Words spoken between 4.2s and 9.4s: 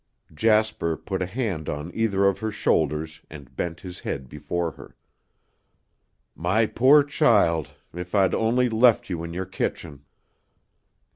before her. "My poor child if I'd only left you in